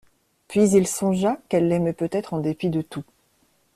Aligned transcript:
Puis 0.47 0.71
il 0.71 0.87
songea 0.87 1.37
qu'elle 1.47 1.67
l'aimait 1.67 1.93
peut-être 1.93 2.33
en 2.33 2.39
dépit 2.39 2.69
de 2.71 2.81
tout. 2.81 3.03